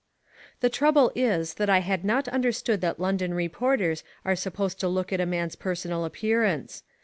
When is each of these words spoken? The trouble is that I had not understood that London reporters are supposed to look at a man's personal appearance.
The 0.61 0.69
trouble 0.69 1.11
is 1.13 1.53
that 1.53 1.69
I 1.69 1.81
had 1.81 2.03
not 2.03 2.27
understood 2.29 2.81
that 2.81 2.99
London 2.99 3.35
reporters 3.35 4.03
are 4.25 4.35
supposed 4.35 4.79
to 4.79 4.87
look 4.87 5.13
at 5.13 5.21
a 5.21 5.27
man's 5.27 5.55
personal 5.55 6.05
appearance. 6.05 6.81